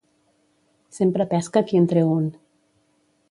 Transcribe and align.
Sempre 0.99 1.27
pesca 1.33 1.63
qui 1.71 1.81
en 1.81 1.87
treu 1.93 2.13
un. 2.17 2.25